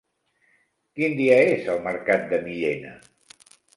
Quin 0.99 1.13
dia 1.19 1.37
és 1.51 1.69
el 1.75 1.85
mercat 1.89 2.25
de 2.33 2.41
Millena? 2.47 2.95